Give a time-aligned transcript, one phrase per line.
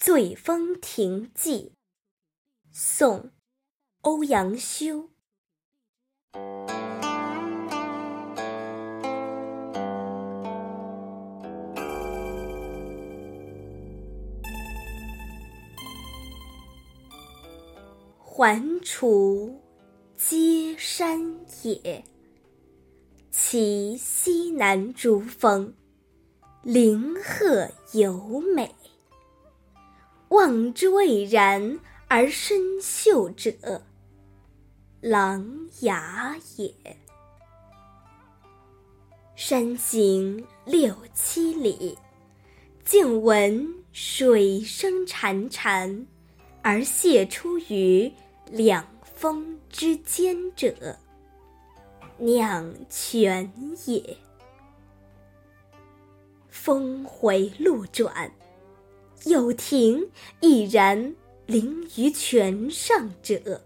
[0.00, 1.72] 醉风亭记，
[2.70, 3.18] 宋·
[4.02, 5.10] 欧阳修。
[18.20, 19.58] 环滁
[20.16, 22.04] 皆山也，
[23.32, 25.74] 其西南诸峰，
[26.62, 28.72] 林壑尤美。
[30.28, 33.82] 望之蔚然而深秀者，
[35.00, 35.42] 琅
[35.80, 36.74] 琊也。
[39.34, 41.96] 山行六七里，
[42.84, 46.04] 静闻水声潺潺，
[46.60, 48.12] 而泻出于
[48.50, 50.98] 两峰之间者，
[52.18, 53.50] 酿泉
[53.86, 54.16] 也。
[56.50, 58.30] 峰回路转。
[59.24, 61.14] 有亭毅然
[61.46, 63.62] 临于泉上者，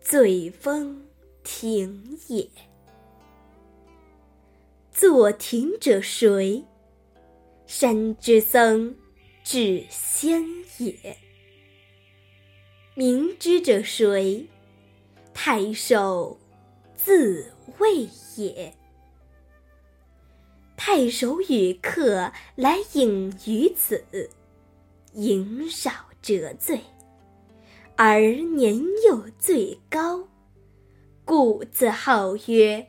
[0.00, 1.06] 醉翁
[1.42, 2.48] 亭也。
[4.92, 6.64] 作亭者谁？
[7.66, 8.96] 山之僧
[9.42, 10.44] 智仙
[10.78, 11.16] 也。
[12.94, 14.46] 鸣之者谁？
[15.34, 16.38] 太守
[16.94, 18.74] 自谓也。
[20.76, 24.04] 太守与客来饮于此，
[25.14, 25.90] 饮少
[26.22, 26.78] 辄醉，
[27.96, 30.28] 而年又最高，
[31.24, 32.86] 故自号曰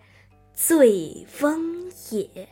[0.53, 2.47] 醉翁也。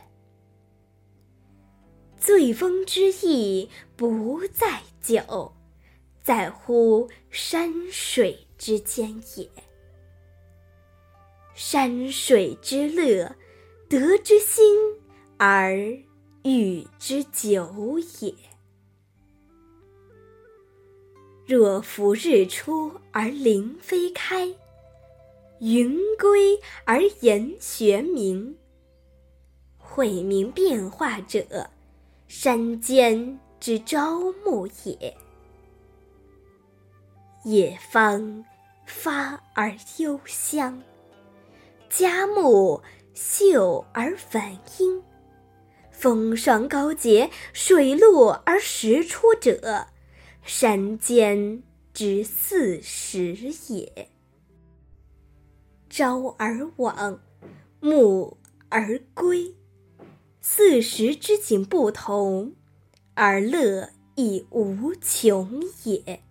[2.18, 5.52] 醉翁之意不在酒，
[6.22, 9.48] 在乎山水之间也。
[11.54, 13.36] 山水之乐，
[13.88, 14.64] 得之心。
[15.38, 15.76] 而
[16.44, 18.34] 欲之久也。
[21.44, 24.48] 若夫日出而林霏开，
[25.60, 28.54] 云归而岩穴暝，
[29.76, 31.68] 晦明变化者，
[32.28, 35.14] 山间之朝暮也。
[37.44, 38.42] 野芳
[38.86, 40.82] 发而幽香，
[41.90, 42.82] 佳木
[43.12, 45.02] 秀而繁英。
[45.96, 49.86] 风霜高洁，水陆而石出者，
[50.42, 51.62] 山间
[51.94, 53.34] 之四时
[53.68, 54.10] 也。
[55.88, 57.22] 朝而往，
[57.80, 58.36] 暮
[58.68, 59.54] 而归，
[60.42, 62.52] 四时之景不同，
[63.14, 66.22] 而乐亦无穷也。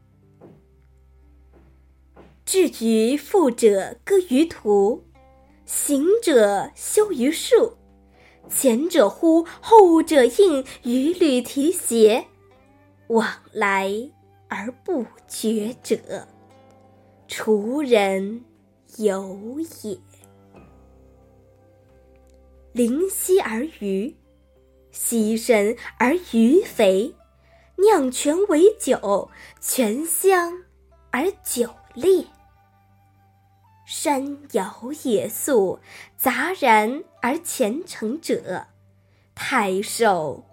[2.45, 5.03] 至于富者歌于途，
[5.65, 7.77] 行者休于树。
[8.49, 12.25] 前者呼，后者应，与履提携，
[13.07, 13.91] 往来
[14.47, 16.27] 而不绝者，
[17.27, 18.43] 滁人
[18.97, 19.99] 游也。
[22.71, 24.15] 临溪而渔，
[24.91, 27.15] 溪深而鱼肥，
[27.77, 29.29] 酿泉为酒，
[29.61, 30.63] 泉香
[31.11, 32.25] 而酒冽。
[33.85, 35.79] 山摇野宿，
[36.17, 38.65] 杂然而前程者，
[39.35, 40.43] 太守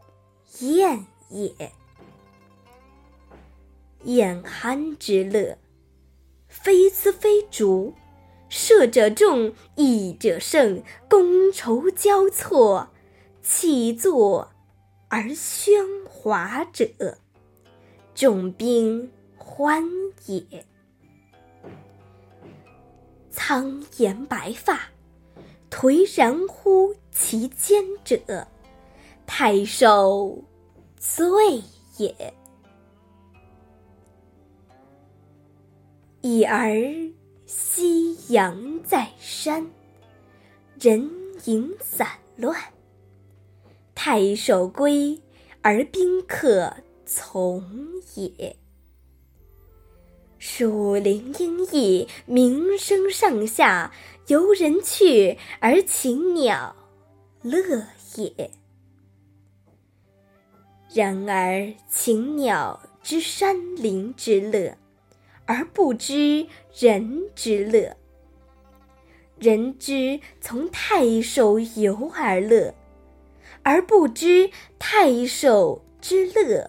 [0.60, 1.72] 晏也。
[4.04, 5.56] 晏酣之乐，
[6.46, 7.94] 非丝非竹，
[8.50, 12.90] 射者中，弈者胜，觥筹交错，
[13.40, 14.52] 起坐
[15.08, 17.16] 而喧哗者，
[18.14, 19.82] 众宾欢
[20.26, 20.66] 也。
[23.44, 24.78] 苍颜白发，
[25.68, 28.46] 颓然乎其间者，
[29.26, 30.44] 太守
[30.96, 31.60] 醉
[31.96, 32.34] 也。
[36.20, 36.72] 已而
[37.44, 39.68] 夕阳在山，
[40.80, 41.10] 人
[41.46, 42.56] 影散乱。
[43.92, 45.20] 太守归
[45.62, 46.72] 而宾客
[47.04, 47.60] 从
[48.14, 48.61] 也。
[50.44, 53.92] 树林阴翳，鸣声上下，
[54.26, 56.74] 游人去而禽鸟
[57.42, 57.86] 乐
[58.16, 58.50] 也。
[60.92, 64.76] 然而禽鸟知山林之乐，
[65.46, 67.94] 而不知人之乐；
[69.38, 72.74] 人知从太守游而乐，
[73.62, 74.50] 而不知
[74.80, 76.68] 太守之乐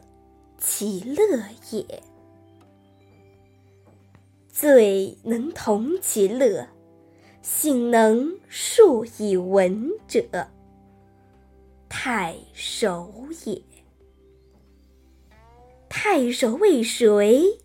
[0.59, 1.39] 其乐
[1.71, 2.03] 也。
[4.55, 6.69] 醉能同其乐，
[7.41, 10.47] 醒能述以文者，
[11.89, 13.11] 太守
[13.45, 13.59] 也。
[15.89, 17.59] 太守为谁？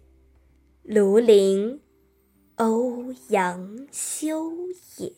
[0.82, 1.82] 庐陵
[2.56, 4.50] 欧阳修
[4.96, 5.12] 也。